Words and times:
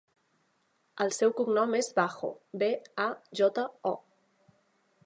El 1.05 1.13
seu 1.17 1.35
cognom 1.41 1.75
és 1.81 1.91
Bajo: 2.01 2.33
be, 2.65 2.71
a, 3.05 3.07
jota, 3.43 3.69
o. 3.93 3.95